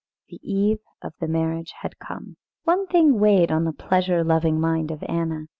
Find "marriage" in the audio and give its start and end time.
1.27-1.75